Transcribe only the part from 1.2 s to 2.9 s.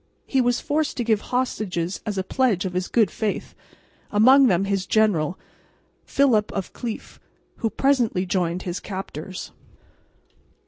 hostages as a pledge of his